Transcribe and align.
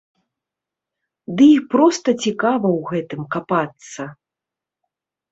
Ды 1.41 1.45
і 1.57 1.59
проста 1.73 2.07
цікава 2.27 2.67
ў 2.77 2.93
гэтым 2.93 3.21
капацца! 3.35 4.07